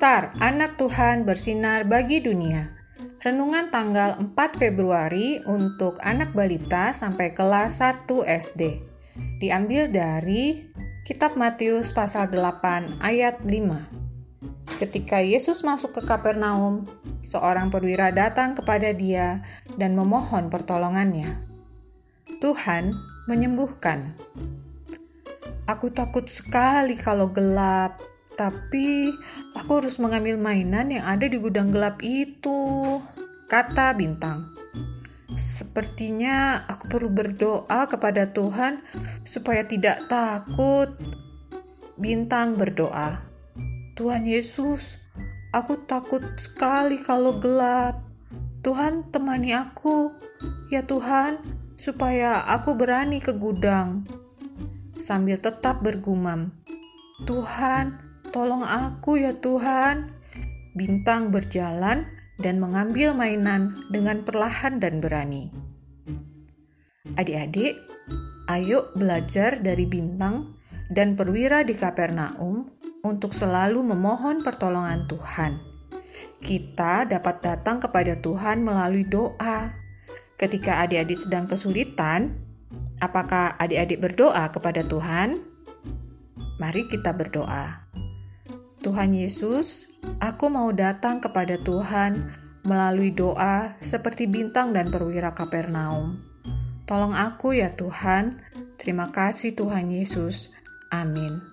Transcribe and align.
Star, 0.00 0.32
anak 0.40 0.80
Tuhan 0.80 1.28
bersinar 1.28 1.84
bagi 1.84 2.24
dunia. 2.24 2.72
Renungan 3.20 3.68
tanggal 3.68 4.16
4 4.16 4.32
Februari 4.56 5.44
untuk 5.44 6.00
anak 6.00 6.32
balita 6.32 6.96
sampai 6.96 7.36
kelas 7.36 7.84
1 7.84 8.08
SD. 8.24 8.80
Diambil 9.44 9.92
dari 9.92 10.72
Kitab 11.04 11.36
Matius 11.36 11.92
pasal 11.92 12.32
8 12.32 12.96
ayat 13.04 13.44
5. 13.44 14.80
Ketika 14.80 15.20
Yesus 15.20 15.60
masuk 15.68 15.92
ke 15.92 16.08
Kapernaum, 16.08 16.88
seorang 17.20 17.68
perwira 17.68 18.08
datang 18.08 18.56
kepada 18.56 18.96
dia 18.96 19.44
dan 19.76 19.92
memohon 20.00 20.48
pertolongannya. 20.48 21.44
Tuhan 22.40 22.96
menyembuhkan. 23.28 24.16
Aku 25.68 25.92
takut 25.92 26.24
sekali 26.24 26.96
kalau 26.96 27.28
gelap, 27.28 28.09
tapi 28.40 29.12
aku 29.52 29.84
harus 29.84 30.00
mengambil 30.00 30.40
mainan 30.40 30.88
yang 30.88 31.04
ada 31.04 31.28
di 31.28 31.36
gudang 31.36 31.68
gelap 31.68 32.00
itu, 32.00 32.96
kata 33.52 33.92
Bintang. 33.92 34.48
Sepertinya 35.36 36.64
aku 36.64 36.88
perlu 36.88 37.12
berdoa 37.12 37.84
kepada 37.84 38.32
Tuhan 38.32 38.80
supaya 39.28 39.68
tidak 39.68 40.08
takut. 40.08 40.88
Bintang 42.00 42.56
berdoa, 42.56 43.20
"Tuhan 44.00 44.24
Yesus, 44.24 45.04
aku 45.52 45.84
takut 45.84 46.24
sekali 46.40 46.96
kalau 46.96 47.36
gelap. 47.44 48.00
Tuhan, 48.64 49.12
temani 49.12 49.52
aku, 49.52 50.16
ya 50.72 50.80
Tuhan, 50.80 51.44
supaya 51.76 52.40
aku 52.48 52.72
berani 52.72 53.20
ke 53.20 53.36
gudang." 53.36 54.08
Sambil 54.96 55.36
tetap 55.36 55.84
bergumam, 55.84 56.56
"Tuhan, 57.28 58.09
Tolong 58.30 58.62
aku 58.62 59.18
ya 59.18 59.34
Tuhan. 59.42 60.14
Bintang 60.78 61.34
berjalan 61.34 62.06
dan 62.38 62.62
mengambil 62.62 63.10
mainan 63.10 63.74
dengan 63.90 64.22
perlahan 64.22 64.78
dan 64.78 65.02
berani. 65.02 65.50
Adik-adik, 67.18 67.74
ayo 68.46 68.86
belajar 68.94 69.58
dari 69.58 69.82
bintang 69.82 70.54
dan 70.94 71.18
perwira 71.18 71.66
di 71.66 71.74
Kapernaum 71.74 72.70
untuk 73.02 73.34
selalu 73.34 73.82
memohon 73.82 74.46
pertolongan 74.46 75.10
Tuhan. 75.10 75.58
Kita 76.38 77.10
dapat 77.10 77.42
datang 77.42 77.82
kepada 77.82 78.14
Tuhan 78.14 78.62
melalui 78.62 79.10
doa. 79.10 79.74
Ketika 80.38 80.86
adik-adik 80.86 81.18
sedang 81.18 81.50
kesulitan, 81.50 82.38
apakah 83.02 83.58
adik-adik 83.58 83.98
berdoa 83.98 84.54
kepada 84.54 84.86
Tuhan? 84.86 85.42
Mari 86.62 86.86
kita 86.86 87.10
berdoa. 87.10 87.89
Tuhan 88.80 89.12
Yesus, 89.12 89.92
aku 90.24 90.48
mau 90.48 90.72
datang 90.72 91.20
kepada 91.20 91.60
Tuhan 91.60 92.32
melalui 92.64 93.12
doa 93.12 93.76
seperti 93.84 94.24
bintang 94.24 94.72
dan 94.72 94.88
perwira 94.88 95.36
Kapernaum. 95.36 96.20
Tolong 96.88 97.12
aku 97.12 97.54
ya 97.54 97.76
Tuhan. 97.76 98.40
Terima 98.80 99.12
kasih 99.12 99.52
Tuhan 99.52 99.92
Yesus. 99.92 100.56
Amin. 100.90 101.44